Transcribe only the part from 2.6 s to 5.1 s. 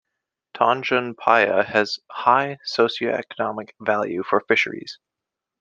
socio-economic value for fisheries.